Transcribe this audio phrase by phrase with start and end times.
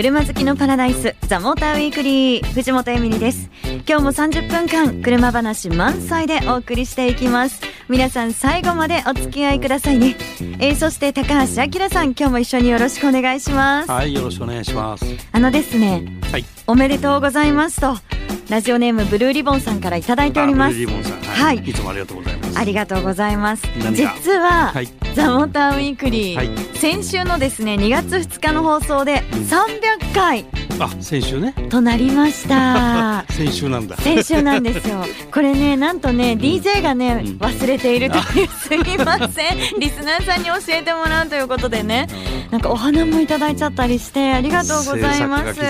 [0.00, 3.50] 車好きのパラダイスザモーターウィークリー藤本エミリです。
[3.86, 7.60] 今日も30分間車話満載でお送りしていきます。
[7.90, 10.16] 皆さん最後までお付き合いくださいね、
[10.58, 13.90] えー、そして高橋明さん今日も一緒によろしくお願いします。
[13.90, 15.04] はいよろしくお願いします。
[15.32, 17.94] あのですね、はい、おめでとうございますと
[18.48, 20.76] ラジオネームブルーリボンさんからいただいております。
[20.76, 20.86] はい、
[21.28, 22.58] はい、いつもありがとうございます。
[22.58, 23.62] ありがとうございます。
[23.92, 30.44] 実は、はい、ザモーターウィークリー、はい、先週のですね2月2日の放送で300回、
[30.78, 31.54] あ先週ね。
[31.68, 33.24] となりました。
[33.30, 33.96] 先週なんだ。
[33.96, 35.04] 先週なんですよ。
[35.30, 38.48] これねなんとね、うん、DJ がね、うん、忘れているという。
[38.56, 39.78] すみません。
[39.78, 42.08] リスナーさんに教えてもらうということでね、
[42.50, 45.60] なんかお花もいただいちゃったりしてありがとうございます。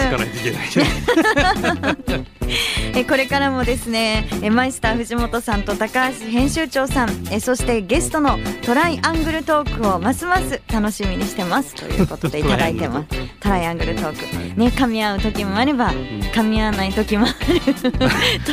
[2.97, 11.75] えこれからもですねえマイスター藤本さんと高橋編集長さんえそしてゲストのトライアングルトークをますます楽しみにしてます。
[11.75, 13.17] ということでいただいてます。
[13.41, 14.17] トライアングルトーク。
[14.59, 15.93] ね噛み合う時もあれば
[16.33, 17.35] 噛み合わない時もある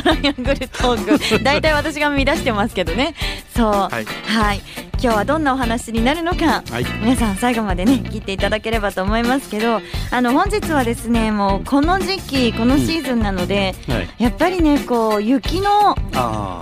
[0.02, 1.42] トライアングルトーク。
[1.42, 3.14] 大体私が見出してますけどね。
[3.56, 3.70] そう。
[3.70, 13.94] はい、はい今日はどんなお話になるのか、はい、皆さん最後までね聞いていただければと思いますけどあの本日はですねもうこの時期このシーズンなので、うん。
[13.94, 15.94] はい、やっぱりねこう雪の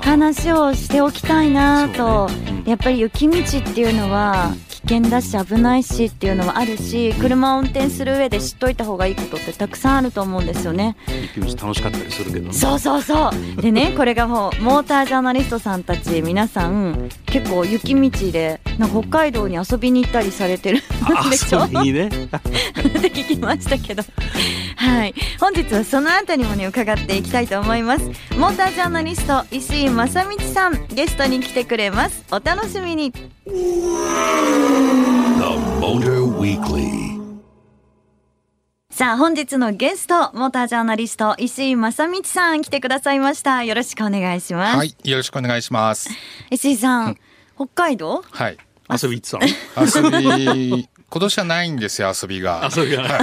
[0.03, 2.63] 話をしておきたいなと、ね。
[2.65, 4.53] うん、やっぱり雪道っていうのは、
[4.89, 10.97] 険だし危ないしっていうのはあるし車を運転する上で知っといた方がいいことってたくさんあると思うんですよね。
[11.37, 13.63] 雪道楽しかったりするけど、ね、そうそうそう。
[13.63, 21.67] でね これがもうモータージャーナリストさんたち皆さん結構雪道でなんか北海道に遊びに行ったりされてるんでしょ？
[21.85, 22.07] いいね。
[22.07, 22.29] って
[23.11, 24.03] 聞きましたけど
[24.77, 25.15] はい。
[25.41, 28.05] 本日はそのあたりもね伺っていきたいと思います。
[28.37, 32.25] モータージャーナリスト石井正道さんゲストに来てくれます。
[32.31, 33.13] お楽しみに。
[38.91, 43.63] さあ本日のゲストモータージャーナリスト石井正道さん来てくださいました。
[43.65, 44.77] よろしくお願いします。
[44.77, 46.11] はいよろしくお願いします。
[46.51, 47.17] 石井さん、うん、
[47.57, 48.23] 北海道？
[48.31, 48.57] はい。
[48.91, 50.23] 遊び行ってたの？
[50.23, 52.69] 遊び今年はないんですよ遊びが。
[52.77, 53.21] 遊びが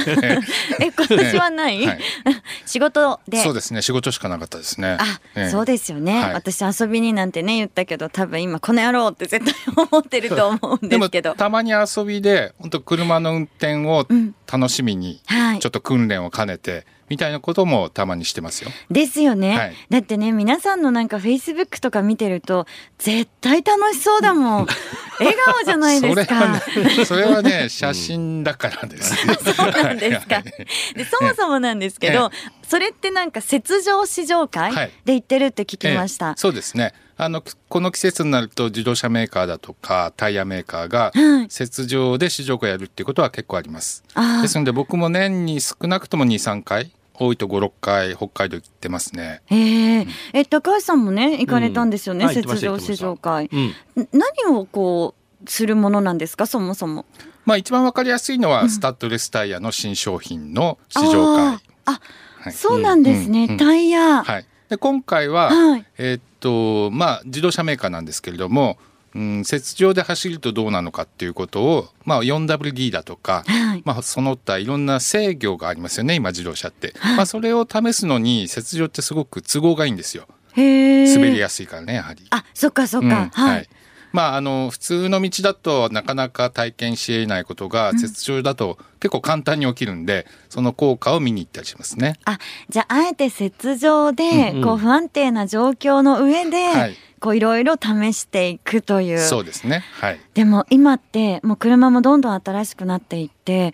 [0.79, 1.99] え今年はない、はい、
[2.65, 3.37] 仕事で。
[3.39, 4.97] そうですね仕事しかなかったですね。
[4.99, 11.35] あ、えそうですよね、はい、私遊びになんてね言ったけど多分今この野郎って絶対思ってると思うんですけど。
[11.35, 14.07] たまに遊びで本当車の運転を
[14.53, 15.19] 楽しみに、
[15.59, 16.85] ちょっと訓練を兼ねて。
[17.09, 18.71] みたいなこともたまにしてますよ。
[18.89, 19.57] ですよね。
[19.57, 22.65] はい、だってね皆さんのなんかフェイスブックとか見てると
[22.97, 24.67] 絶対楽しそうだもん。
[25.19, 26.61] 笑顔じゃないですか。
[27.05, 30.41] それはね、 ね写真だからです、ね そうなんですか。
[30.41, 32.31] でそもそもなんですけど、
[32.67, 36.33] それってなんか雪上試乗会で言ってるって聞きました。
[36.37, 36.93] そうですね。
[37.17, 41.11] あのこの季節になると自動車メーカーだとかタイヤメーカーが
[41.49, 44.03] 雪上で試乗会やるっていうことは結構あります。
[44.41, 49.41] ですので僕も年に少なくとも23回多いと56回北海道行ってますね。
[49.49, 55.13] えー、え高橋さんもね行かれたんですよね、うん、雪上試乗会、うん、何をこ
[55.45, 57.05] うするものなんですかそもそも？
[57.45, 61.59] まあ一番わかりやすいのはスタッドレスタイヤの新商品の試乗会。
[61.85, 61.99] あ、
[62.39, 64.23] はい、そうなんですね、うん、タイヤ。
[64.23, 64.45] はい。
[64.69, 68.77] で今回は、はい、えー、っとまあ自動車メーカーなんですけれども。
[69.15, 80.25] うん、雪上で走るとどうなのかっていうことを、まあ、4WD だとか、はい、まあ、その他いろんな制御がありますよね今自動車って、はい、まあ、それを試すのに雪上ってすごく都合がいいんですよ。
[80.55, 82.25] 滑りやすいからねやはり。
[82.31, 83.69] あそっかそっか、うん、はい、
[84.13, 92.17] まあ、あの普通の道だとなかなか体験しえないことが雪上だと結構簡単に起きるんで、その効果を見に行ったりしますね。
[92.23, 92.37] あ
[92.69, 96.95] じゃああえて雪上でこう不安定な状況の上で、い。
[97.19, 99.19] こういろいろ試していくという。
[99.19, 99.85] そうですね。
[100.01, 100.19] はい。
[100.33, 103.73] でも今ってもう車もどんどん新しくなっていって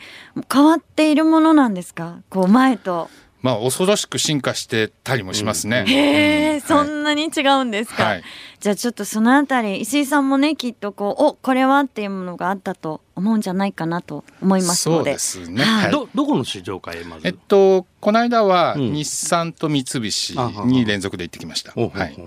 [0.54, 2.20] 変わっているものなんですか？
[2.30, 3.10] こう前と
[3.42, 5.86] まあ恐ろしく進化してたりもしますね。
[5.88, 8.04] うん、へえ、うん、そんなに違うんですか。
[8.04, 8.24] はい、
[8.60, 15.18] じゃあちょっとそのあたり石井さんもねきっとこうおこれはっていうものがあったと思うんじゃないかなと思いますので。
[15.18, 15.64] そうですね。
[15.64, 17.28] はい、どどこの試乗会まず。
[17.28, 21.72] えっとこの間は日産と三菱に連続で行ってきました。
[21.72, 22.18] はい。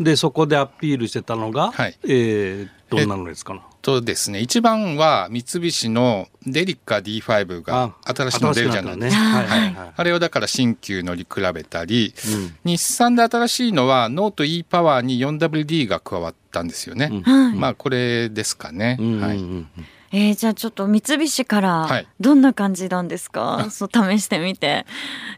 [0.00, 3.62] でそこでアピールしてたのが、はい、えー、どんなのですかな？
[3.86, 9.28] とですね一番は三菱のデリカ D5 が新しいの出るじゃないですか、ね。
[9.28, 19.38] はいはい、あれをだから新旧乗り比べたり、うん、日産で新しいのはノート e パワーに 4WD が加わったんですよね、うん、まあこれですかね、うんうんうん、はい。
[20.12, 24.84] えー、じゃあちょっと三菱からどんな感じなんですか、はい、そう試してみて。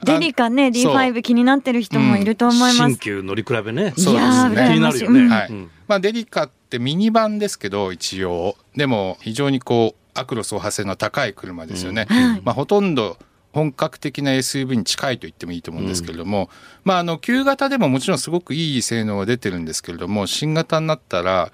[0.05, 3.93] デリカね D5 気になってる人もいると思います、新旧乗り比べね。
[3.97, 4.69] そうですね。
[4.69, 5.53] 気になるよね、はい、
[5.87, 8.56] まあデリカってミニバンですけど一応。
[8.76, 13.17] でも非常にこうアクロスを派生の高い車ですよね、うん、まあほとんど
[13.53, 16.49] 本格的な SUV に近いと言ってもいいと思うんですけれども、うん、
[16.85, 21.53] まああの旧型でももちろんすごくいい性能が出てるんですけれども新型になったら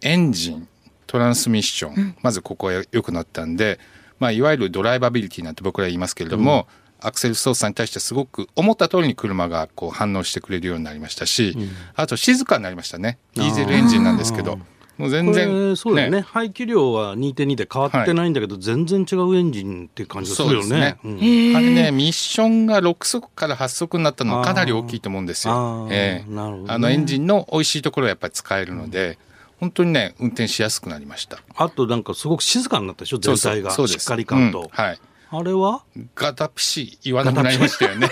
[0.00, 0.68] エンジン
[1.06, 3.78] トランスミッション、うん、まずここは良くなったんで、
[4.18, 11.56] まあ、いわゆるドライバビリティなんて僕ら言いますけれども、うん、アクセル操作に対してすごく思った通りに車がこう反応してくれるようになりましたし、
[11.94, 13.18] あと静かになりましたね。
[13.34, 14.58] ディーゼルエンジンなんですけど。
[14.98, 16.22] もう全然、そうだよね。
[16.22, 20.80] 排気量は2.2で変わってないんだけど、はい、全然違うエンジンっていう感じがするよね。
[20.80, 20.98] ね。
[21.04, 25.54] うん、あれねミッションが6速から8速になったのはかなり大きいと思うんですよ。
[25.54, 29.18] あ,、えー、なるほど、ね、あのエンジンの美味しいところはやっぱり使えるので。
[29.58, 31.38] 本当にね運転しやすくなりました。
[31.54, 33.70] あとなんかすごく静かになったでしょ全体が。
[33.70, 35.82] しっかり感と、うん、はいあれは？
[36.14, 38.08] ガタピシ言わなくなりましたよね。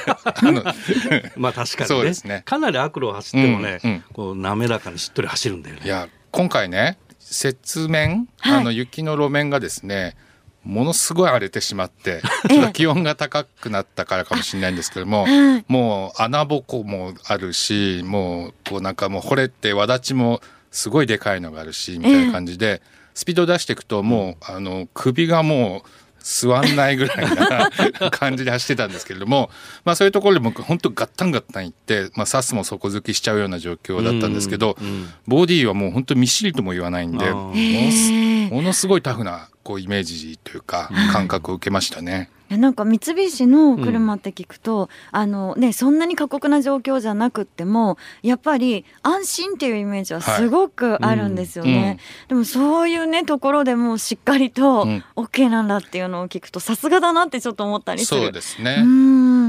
[1.36, 5.82] まあ確かにね、ね、かなり悪路を走ってもね、うんうん、こう滑らかにしっとり走るんだよね。
[5.84, 10.16] いや今回ね雪面、はい、あの雪の路面がですね
[10.64, 15.26] ものすごい荒れてしまってちょっと気温が高くなったからかもしれないんですけども、
[15.68, 20.40] もう穴ぼこもあるしもうこうなんかもう惚れてわだちも
[20.70, 22.82] すごいでかいのがあるしみたいな感じで、
[23.14, 25.88] スピード出していくともうあの首がもう
[26.24, 27.70] 座んないぐらいな
[28.10, 29.50] 感じで走ってたんですけれども、
[29.84, 34.78] まあそういうところでも本当ガッタンガッタンいって、まあサスも底付きしちゃうような状況だったんですけど、
[35.26, 42.30] ボディはもう本当みっしりとも言わないんで、ものすごいタフなこうイメージというか感覚を受けましたね。
[42.56, 51.98] なんか三菱の車って聞くと、うん、あのねそんなに過酷な状況じゃなくってもやっぱり安心っていうイメージはすごくあるんですよね、はいうん、
[52.28, 54.86] でもそういうねところでもしっかりと
[55.16, 58.22] OK なんだっていうのを聞くとさすがだなってちょっと思ったりする。
[58.22, 58.84] そうですね。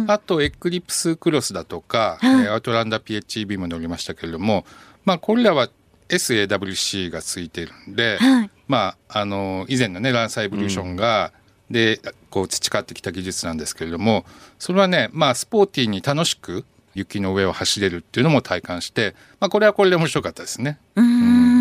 [0.07, 4.65] あとエクリプスクロスだとか、はい、アウトランダー PHEV も乗りましたけれども
[5.03, 5.69] まあこれらは
[6.09, 14.25] SAWC がついてるんで、はい、まああの以前のねランサイブリューションが、うんでこう培ってきた技術なんですけれども
[14.59, 20.79] それはねまあスポーティーに楽しく雪の上を走れるっていうのも体感して、まあ、これはこれで面白かったですね。
[20.95, 21.54] うん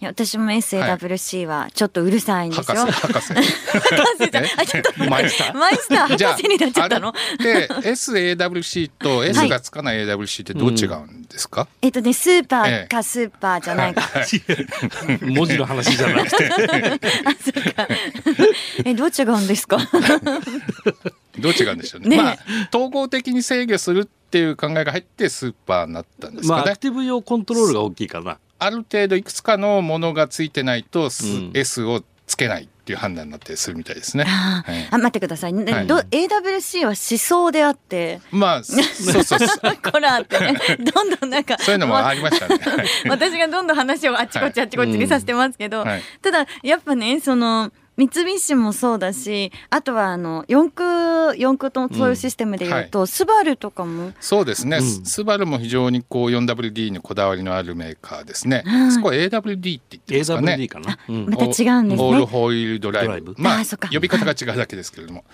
[0.00, 2.76] いや私も SAWC はちょっとうるさいんですよ。
[2.86, 3.42] 博士博士博
[4.24, 5.54] 士じゃあちょっとマイスター？
[5.58, 7.12] マイスター博士になっちゃったの？
[7.42, 11.66] で SAWC と S がつかない AWC ってどう違うんですか？
[11.82, 14.02] えっとねスーパーかスーパーじゃないか。
[15.26, 16.46] 文字の話じゃなくて。
[16.46, 17.88] あそうか。
[18.84, 19.78] えどう違うんですか？
[21.40, 22.16] どう違うんでしょうね。
[22.16, 22.38] ねまあ
[22.72, 26.62] 統合的に制御するっていう考えが入ってスーパーになったんですかね。
[26.62, 28.38] まあ、アクティブ用コントロールが大きいかな。
[28.58, 34.24] ある程度いくつかのものがついてないと、うん、S をつけないっていう判断になってするみたいですね。
[34.26, 35.52] あ、はい、あ待ってください。
[35.52, 38.20] ね、はい、AWC は思想であって。
[38.30, 39.38] まあ、そうそうそう。
[39.92, 40.54] こらってね、
[40.94, 41.58] どんどんなんか。
[41.58, 42.58] そういうのもありましたね。
[43.08, 47.72] 私がどんどん話をあっちこっちあっちこっちにさせてますけど、はい、ただやっぱね、その。
[47.98, 54.12] 三菱もそうだしあとはあの四駆四駆とそういうシステムでいうと、うんはい、スバルとかも。
[54.20, 60.54] そうですね、うん、スバルも非常にこう 4WD にこだわりのあるメーカーですね、はい、そこは AWD って言ってますかね。
[60.54, 62.08] AWD かな、うん、また違うんですね。
[62.08, 63.34] オールホイールドライブ。
[63.36, 63.62] まあ
[63.92, 65.24] 呼び方が違うだけですけれども。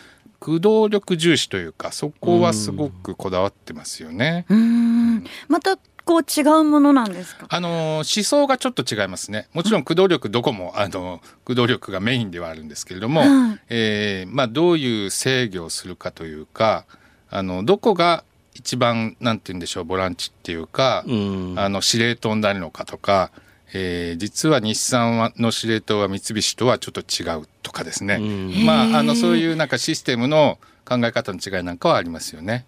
[0.41, 4.45] 駆動力重視というかそこはすごくこだわってますよね。
[4.51, 5.25] うん。
[5.49, 7.47] また構違うものなんですか？
[7.49, 9.49] あの思想がちょっと違いますね。
[9.53, 16.85] もちろん駆動力どこもあの駆動力がメインではあるんですけれども、はい、えー、まあ、どういう制御をするかというか
[17.31, 23.33] あのどこが一番なんて言うんでしょうボランチっていうか、うん、あの司令塔になるのかとか、
[23.73, 28.21] えー、実は日産の司令塔は三菱とはちょっと違うとかですね、う
[28.63, 32.67] ん、まああのそういうなんかシステムの考え方の違いなんかはありますよね。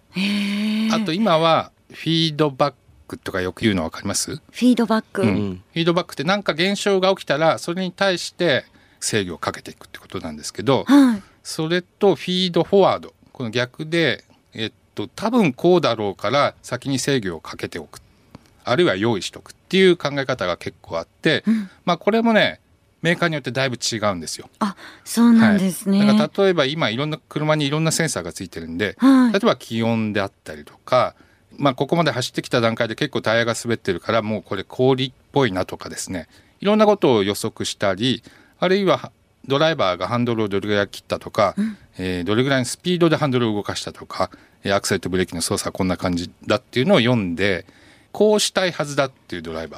[0.91, 2.73] あと今はフィードバッ
[3.07, 4.35] クとかよく言うの分かります？
[4.35, 8.65] フィードバック、うん、フィードバックって何か現象が起きたらそれに対して
[8.99, 13.13] 制御をかけていくってことなんですけど、はい、それとフィードフォワード。
[13.31, 14.23] この逆で、
[14.53, 18.01] えっと、多分こうだろうから先に制御をかけておく。
[18.63, 22.59] あるいは用意しとくっていう考え方が結構あって、うん、まあこれもね
[23.03, 24.49] メーカーによってだいぶ違うんですよ。
[24.57, 25.99] あ、そうなんですね。
[25.99, 31.13] はい、だから例えば今いろんな車にいろんなセンサーがついてるんで、はい、例えば気温であったりとか、
[31.57, 36.27] まあ、ここまで走ってきた段階で結構タイヤが滑ってるからもうこれ氷っぽいなとかですね。
[36.59, 38.23] いろんなことを予測したり
[38.59, 39.11] あるいは
[39.47, 44.29] ドライバーがハンドルをどれぐらい切ったとか、うん、えー、どれぐらいのスピードでハンドルを動かしたとか
[44.65, 47.65] アクセルとブレーキの操作はこんな感じだっていうのを読んで
[48.11, 49.77] こうしたいはずだっていうドライバ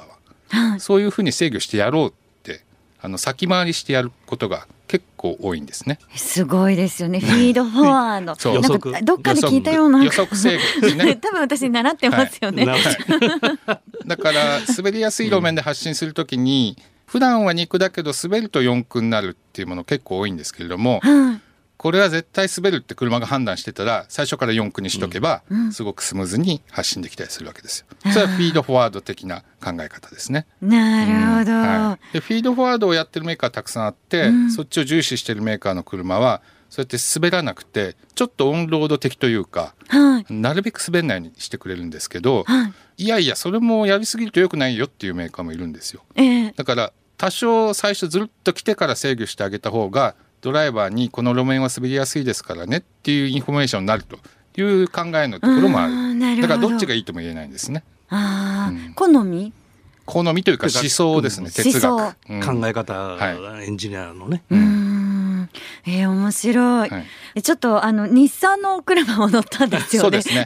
[0.52, 2.62] ーは、そういうふうに制御してやろうって
[3.02, 6.00] あの先回りしてやることが結構多いんですね。
[6.16, 7.20] すごいですよね。
[7.20, 8.34] フィードフォワード。
[8.42, 8.60] そう。
[8.60, 10.04] なんかどっかで聞いたような。
[10.04, 11.16] 予測制御ですね。
[11.22, 12.66] 多分私習ってますよね。
[12.66, 12.82] はい、
[14.08, 21.02] だから滑りやすい路面で発進するときに、普段は肉だけど滑ると四駆になるっていうもの結構多いんですけれども、
[21.80, 28.12] これは絶対滑るって車が判断してたら最初から4区にしとけば、すごくスムーズに発進できたりするわけですよ。
[28.12, 30.46] それはフィードフォワード的な考え方ですね。
[30.62, 31.62] なるほど、うん。
[31.62, 42.68] はい、でフィードフォワードをやってるメーカーたくさんあって、うん、そっちを重視してるメーカーの車はそうやって滑らなくてちょっとオンロード的というか、はい、なるべく滑らないようにしてくれるんですけど、は
[42.98, 46.04] い、いやいやそれもやりすぎるとよくないよっていうメーカーもいるんですよ。
[46.16, 54.18] えー、だから多少最初ずるっと来てから制御してあげた方がドライバーにこの路面は滑りやすいですからねっていうインフォメーションになると。
[54.58, 56.42] いう考えのところもある。
[56.42, 57.84] だからどっちがいいとも言えないんですね。
[58.10, 59.54] あうん、好み？
[60.06, 64.44] 好みというか思想ですね哲学、うん、考え方、はい、エンジニアのね。
[64.50, 65.50] うん。
[65.86, 67.04] えー、面白い、は
[67.36, 70.04] い、ちょっとあの日産の車も乗ったんですよね。
[70.04, 70.46] そうですね。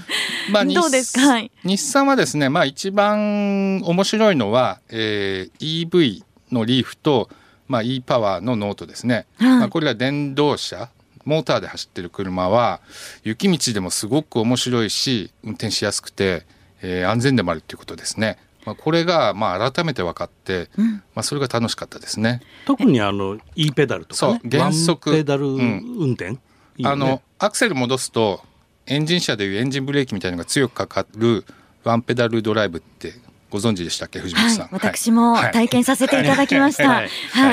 [0.50, 1.28] まあどうですか？
[1.28, 7.28] はい、日産はですね、まあ一番面白いのは、えー、EV のリーフと
[7.72, 10.90] まあ、e パワーのノートですね、はい、まあ、これは電動車。
[11.24, 12.80] モーターで走ってる車は
[13.22, 16.44] 雪道でもすごく面白いし運転しやすくて、
[16.82, 18.38] えー、安全でもあるっていうことですね。
[18.66, 22.40] まあ、これがまあ改めて分かって、うん、まあ、それが楽しかったですね。
[22.66, 25.12] 特にあの E ペダルとか、ね、そう減速。
[25.12, 28.42] ペダル運転、うんいいね、あのアクセル戻すと
[28.86, 31.44] エンジン車でいうエンジンブレーキみたいなのが強くかかる
[31.84, 33.12] ワンペダルドライブって
[33.52, 37.04] ご存知でしたっけ藤本さん、はい、私も体験させていただきました、は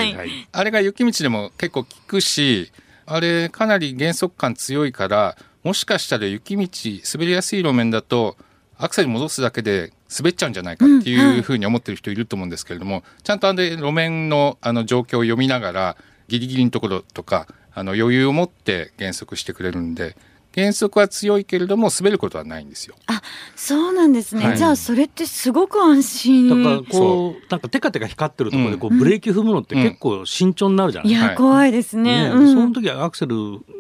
[0.02, 0.16] い、
[0.54, 2.72] あれが雪道でも結構効くし
[3.06, 6.68] あれかなり減速感強いからもしかしたら雪道
[7.14, 8.38] 滑りやすい路面だと
[8.78, 15.98] アクセル戻すだけで滑っちゃうんじゃないかっていうふうに思ってる人いると思うんですけれども、うんはい、ちゃんとあの路面のあの状況を読みながら
[16.30, 20.16] ギリギリのところとかあの余裕を持って減速してくれるんで
[20.60, 22.96] 原則は強いけれども滑ることはないんですよ。
[23.08, 23.22] あ、
[23.56, 24.46] そうなんですね。
[24.46, 26.64] はい、じゃあそれってすごく安心。
[26.64, 31.28] だからこうなんかテカテカ光ってるところでこう、ブレーキ踏むのって結構慎重になるじゃないですか。
[31.28, 32.30] いや怖いですね。
[32.30, 33.36] ねうん、その時はアクセル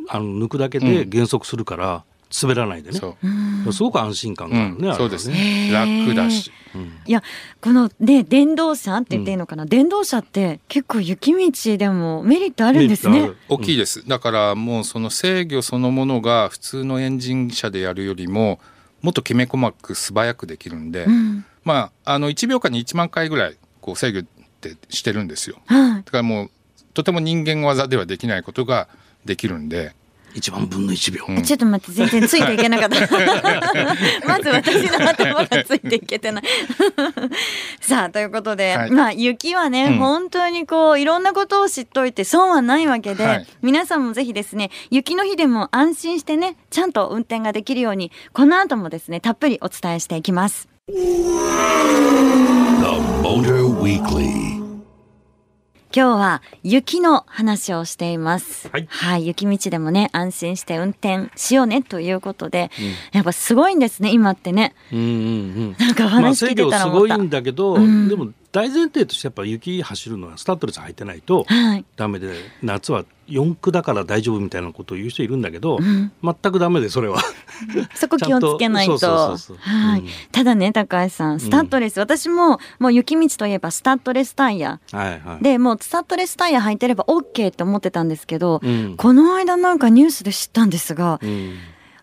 [0.07, 2.03] あの抜くだけで減速するから。
[2.41, 2.99] 滑らないでね。
[3.71, 4.87] すごく安心感があるね。
[4.89, 5.71] うん、そうですね。
[5.71, 6.51] 楽だし。
[7.07, 7.23] いや
[7.61, 13.31] このね電動車って言っていいのかな、うん、電動車って結構雪道でもメリットあるんですね。
[13.47, 14.07] 大きいです。
[14.07, 18.59] だからもうその制御そのものが普通のエンジン車でやるよりも
[19.01, 24.23] もっときめ細く素早くできるんで、うん、まああの1秒間に1万回ぐらいこう制御っ
[24.61, 25.57] てしてるんですよ。
[25.67, 26.51] だからもう
[26.93, 28.87] とても人間技ではできないことが
[29.25, 29.97] できるんで。
[30.33, 32.99] 一万分の一秒、ちょっと待って全然ついていけなかった。
[34.27, 36.43] まず私の頭がついていけてない。
[37.81, 50.67] さあということで、はい、まあ雪はね、うん、本当にこういろんなことを知っといて損はないわけで、はい、皆さんもぜひですね雪の日でも安心してねちゃんと運転ができるようにこの後もですねたっぷりお伝えしていきます。
[55.91, 58.69] 今日は雪の話をしています。
[58.69, 64.75] はい、はい、雪道でもね安心して運転しようねということで、うん、やっぱすごいんですね今ってね。
[64.91, 65.09] うんうんう
[65.71, 65.75] ん。
[65.79, 71.45] なんか話聞いてたらまあ、すごいんだけど、うん、でも大前提としてやっぱ雪走るのはスタッドレス履いてないと
[71.95, 77.21] ダメで、はい、夏は四駆だから大丈夫みたいなことを言う人いるんだけど、うん、全くダメでそれは。
[77.93, 78.97] そこ気をつけないと。
[80.31, 91.19] ただね高橋さんスタッドレス、うん、私ももう雪道といえばスタッドレスタイヤ、はいはい、でもうスタッドレスタイヤ履いてれば OK って思ってたんですけど、うん、この間なんかニュースで知ったんですが、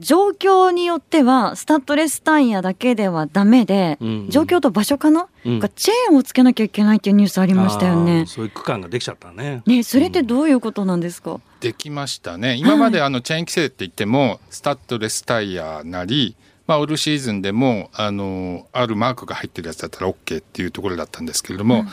[0.00, 8.24] 状況によってはスタッドレスタイヤだけではダメで、うんうん、状況と場所かな、うん、チェーンをつけなきゃいけないっていうニュースありましたよね。
[8.26, 9.62] そういう区間ができちゃったね。
[9.66, 11.32] ね、それってどういうことなんですか？
[11.32, 12.56] うん、できましたね。
[12.56, 16.36] 今まであのチェーン規制って言っても、はい、スタッドレスタイヤなり、
[16.66, 21.88] まあオールシーズンでもあのあるマークが入ってるやつだったら OK っていうところだったんですけれども、うん、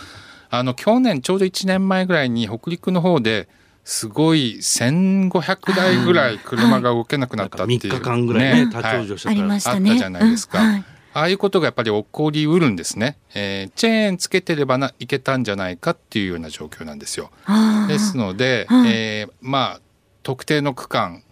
[0.50, 3.48] あの去年ちょうど1年前ぐらいに北陸の方で
[3.84, 10.60] すごい1500台ぐらい車が動けなくなったっていう、ね、3日間ぐらいね、立ち往生してた、はい、あったじゃないですか。
[10.60, 10.86] はい
[11.16, 17.30] ああいうことがやっぱり起こりうるんですね、えー、チェーンつけてればないけたんじゃないかっていうような状況なんですよ。
[17.88, 19.82] ですので、えー、まあ
[20.24, 21.24] 特定の区間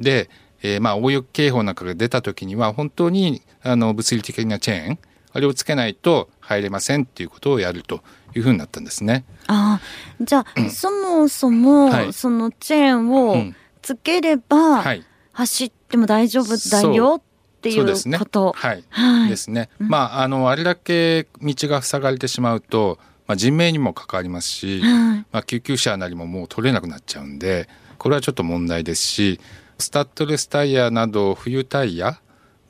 [0.00, 0.28] で、
[0.62, 4.98] えー、まあ大雪警報なんかが出た時には本当にあの物理的なチェーン
[5.32, 8.02] あれをつけないと入れませんっていうことをやると
[8.34, 9.24] いうふうになったんですね。
[9.46, 9.80] あ
[10.20, 14.84] じゃあ、うん、そもそも、はい、そのチェーンをつければ、
[15.32, 18.52] 走っても大丈夫だよっていうこと？
[18.56, 19.70] はい、はい、ですね。
[19.80, 27.68] うん、まああのあれだけ道が塞がれてしまうと、まあ、人命にも関わりますし、はい、まあ、救急車なりももう取れなくなっちゃうんで
[27.98, 29.40] これはちょっと問題ですし
[29.78, 32.20] スタッドレスタイヤなど冬タイヤ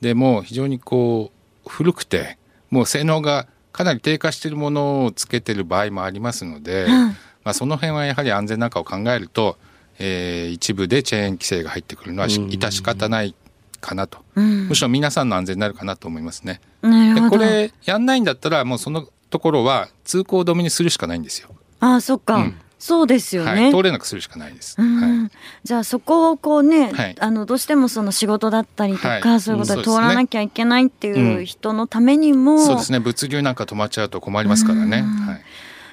[0.01, 1.31] でも非常にこ
[1.65, 2.37] う古くて
[2.69, 9.57] もう性能がかなり低下しているものをつけてる場合もありますので、うん、まあ、その辺はやはり安全なんかを考えると、
[9.99, 13.35] えー、一部でチェーン規制が入ってくるのは致し方ない
[13.79, 16.61] かなと、うん、むしろ皆さんの安全になるかなと思いますね。
[16.81, 16.89] で
[17.29, 21.49] これやんないんだったらもうそのところは通行止めにするしかないんですよ。
[21.79, 24.75] ああそっか、うんそうですよね、はい、通れなくするしかないです。
[24.81, 25.31] はい、
[25.63, 32.99] じゃあそこをこうね、はい、あのどうしてもその仕事だったりとか、そういうことで通らなきゃいけないっていう人のためにも、そうですね。
[32.99, 35.03] 物流なんか止まっちゃうと困りますからね。
[35.03, 35.41] はい、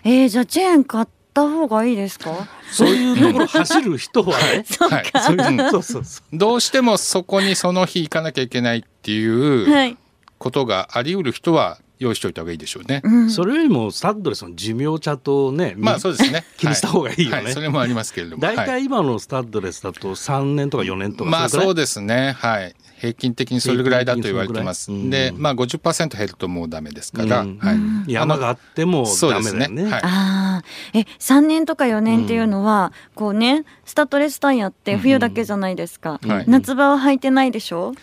[0.05, 2.49] えー、じゃあチェーン買った方がいいですか？
[2.73, 9.99] そういうところ走る人はね、 はい、そうそうそうどうしてもそこにその日行かなきゃいけないっていう
[10.39, 16.45] ことがあり得る人は用意しておいた方がいいでしょうね、うん、それよりもスタッドレスの寿命茶とねまあそうですね。
[16.59, 17.45] 気にした方がいいよね、はい。
[17.45, 18.43] はい、それもありますけれども。
[18.43, 22.37] 大体今のスタッドレスだと3年とか4年とかまあそうですね。
[22.39, 22.75] はい。
[22.99, 24.91] 平均的にそれぐらいだと言われてます。
[25.09, 27.73] で、まあ50%減るともうダメですから、うん、は
[28.07, 28.13] い。
[28.13, 29.85] 山があってもダメだよね。
[29.85, 30.63] ねはい、ああ、
[30.95, 36.21] え、3年とか4年っていうのは、うん、こうね、スタッドレスタイヤって冬だけじゃないですか。
[36.47, 37.95] 夏場は履いてないでしょ？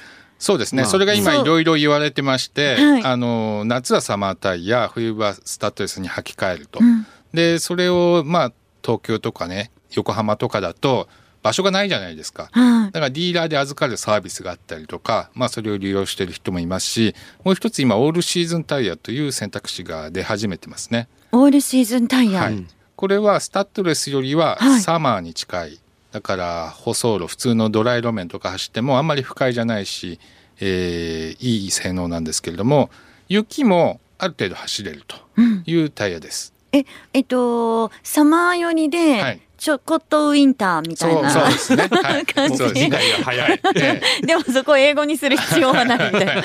[0.46, 11.08] そうですね、まあ、それが今いろいろ言われてまして、はい、あの夏はサマータイヤ冬はスタッドレスに履き替えると、うん、でそれをまあ東京とかね横浜とかだと
[11.42, 21.08] 場所がないじゃないですか、だからディーラーで預かるサービスがあったりとか、まあ、それを利用している人もいますしもう一つ今オールシーズンタイヤという選択肢が出始めてますね。
[21.32, 25.80] オールシーズンタイヤ、はい、これはスタッドレスよりはサマーに近い、はい
[26.16, 30.18] だから舗装路普通のドライ路面とか走ってもあんまり不快じゃないし、
[30.62, 32.90] えー、いい性能なんですけれども
[33.28, 35.18] 雪もある程度走れると
[35.66, 36.54] いうタイヤです。
[36.72, 42.64] うん、ええっとサマー寄りで、はい、ちょこっとウィンターみたいなそうですね、 はい、感じ。
[42.64, 46.44] 理解が早い、 ええ、でもそこを英語にする必要はないみたいな。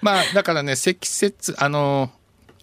[0.00, 2.12] まあだからね積雪あの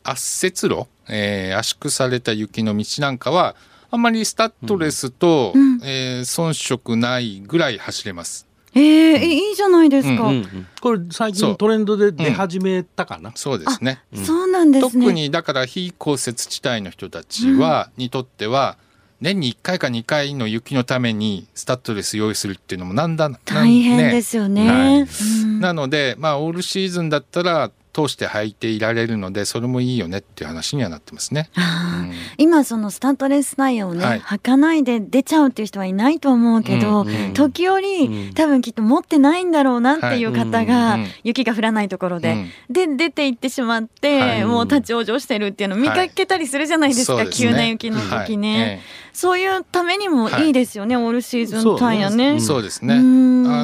[0.03, 3.58] 圧雪路、えー、圧縮された雪の道なんかは
[3.97, 8.45] あんまりスタッドレスと、うん、えー、遜色ないぐらい走れます。
[8.75, 10.29] えー、うん、いいじゃないですか、うん。
[10.29, 15.05] うんうん、これ最近トレンドで出始めたかな、そうですね、そうなんですね。
[15.05, 18.77] 特にだから非降雪地帯の人たちは、にとっては
[19.19, 31.49] 年に1回か2回の雪のためにスタッドレス用意するっていうのもなんだ大変ですよね、はい、なのでまあオールシーズンだったら通して履いていられるのでそれもいいよねっていう話にはなってますね。
[31.55, 48.81] うん、今そのスタッドレスタイヤをね、はい、履かないで出ちゃうっていう人はいないと思うけど、うんうん、時折、うん、多分きっと持ってないんだろうなっていう方が、はい、雪が降らないところで、うん、で出て行ってしまって、はい、もう立ち往生してるっていうのを見かけたりするじゃないですか、急な雪の時ね、
[49.13, 50.47] そういうためにもい。
[50.49, 52.39] いですよね、オールシーズンタイヤね。
[52.39, 52.95] そうですね。
[52.95, 52.99] あ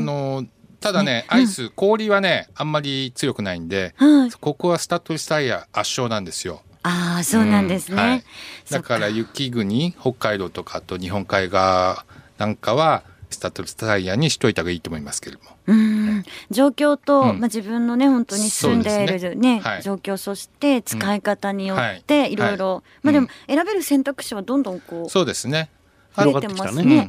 [0.02, 0.46] の
[0.84, 3.96] ただね、アイス、氷はね、あんまり強くないんで、
[4.42, 6.62] ここはスタッドレスタイヤ圧勝なんですよ。
[6.84, 7.96] ああ、そうなんですね。
[7.96, 8.24] うんはい、
[8.70, 12.06] だから雪国、北海道とかと日本海側
[12.38, 15.52] なんかは、スタッドレスタイヤにしといた方がいいと思いますけれども。
[15.68, 22.36] うん、状況と、うん、まあ、自分のね本当に住んでいるね、ねはい、状況そして使い方によってい。
[22.36, 22.58] ろい。
[22.58, 25.70] ろ、まあでも選べる選択肢はどんどんこうそうですね。
[26.16, 27.08] 増えてますね。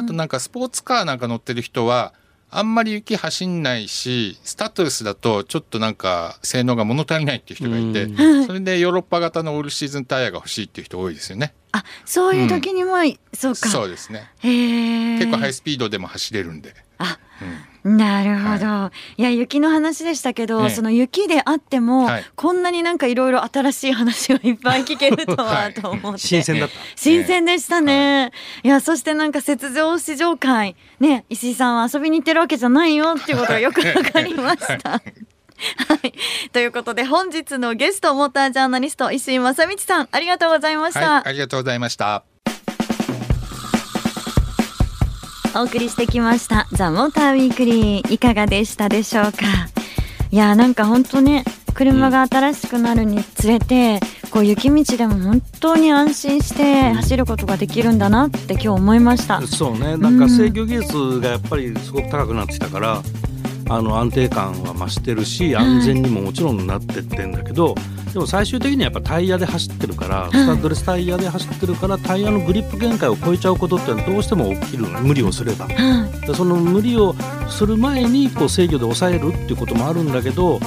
[0.00, 2.12] あとなんかスポーツカーなんか乗ってる人は
[2.58, 11.52] あんまり雪走んないしスタッドレスだとちょっとなんか性能が物足りないっていう人がいてそれでヨーロッパ型のオールシーズンタイヤが欲しいっていう人多いですよね。
[11.72, 13.68] あそういう時にも、うん、そうか。
[13.68, 14.30] そうですね。
[14.40, 16.74] 結構ハイスピードでも走れるんで。
[16.98, 17.18] あ、
[17.84, 26.74] うん、なるほど、はい、いや雪の話でしたけど、ね、その雪であっても、はい、こんなになんかいろいろ新しい話をいっぱい聞けるとはと思って、新鮮だった。
[26.96, 28.26] 新鮮でしたね、は
[28.64, 30.76] い、いやそしてなんか雪上試乗会。
[31.00, 34.90] ね石井さんは遊びに行ってるわけじゃないよっていうことがよくわかりました。
[34.90, 35.00] は
[36.02, 36.12] い、
[36.52, 42.35] ということで本日のゲストモータージャーナリスト石井正道さんありがとうございました、ありがとうございました
[45.58, 49.38] お送りしてきましたザ・モーターウィークリーいかがでしたでしょうか？
[50.30, 59.96] いやなんか本当ね車が新しくなるにつれて、こう雪道でも本当に安心して走ることができるんだなって今日思いました、そうね。
[59.96, 63.02] なんか制御技術がやっぱりすごく高くなってきたから、
[63.68, 67.74] あの安定感は増してるし安全にももちろんなってってんだけど、
[68.12, 77.14] でも最終的にはやっぱタイヤで走ってるから、スタッドレスタイヤで走ってるからタイヤのグリップ限界を超えちゃうことってどうしても起きる無理をすれば、でその無理を
[77.48, 80.60] する前にこう制御で抑えるっていうこともあるんだけど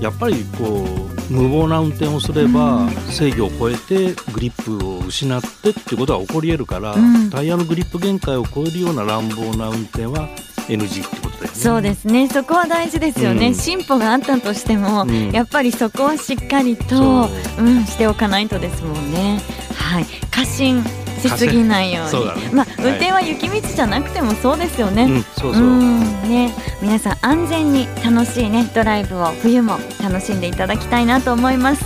[0.00, 6.94] やっぱりこう無謀な運転をすれば制御を超えてグリップを失ってっていうことは起こり得るから、
[7.30, 10.28] タイヤのグリップ限界を超えるような乱暴な運転は
[10.68, 11.54] NG ってことだよね。
[11.54, 12.28] そうですね。
[12.28, 13.48] そこは大事ですよね。
[13.48, 19.40] うん、進歩があったとしても、うん、やっぱりそこはしっかりと、うん、しておかないとですもんね。
[19.74, 20.06] はい。
[20.30, 20.82] 過信
[21.20, 22.42] しすぎないように。
[22.42, 25.04] ねまあ運転は雪道じゃなくてもそうですよね。
[25.04, 25.62] うん、そうそう。
[25.62, 31.84] んね、皆さん安全に楽しいねドライブを冬も楽しんでいただきたいなと思います。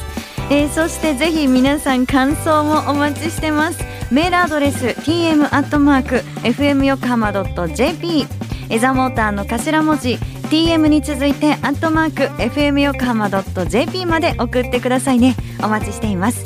[0.50, 3.94] えー、そしてぜひ皆さん感想もお待ちしてます。
[4.10, 8.26] メールアドレス tm アットマーク fm 横浜ドット jp
[8.70, 10.14] エザモーターの頭文字
[10.50, 15.36] TM に続いてアットマーク FM 横浜 .jp まで送ってくださいね。
[15.62, 16.44] お待ちしています。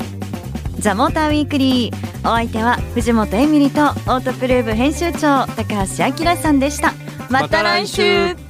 [0.79, 2.09] ザ・モーターウィークリー。
[2.21, 6.93] お相手は藤本エミリとオートプルーブ編集長高橋明さんでした。
[7.29, 8.48] また来週。